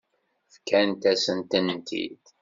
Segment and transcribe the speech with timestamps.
[0.53, 2.23] Fkant-asent-tent-id.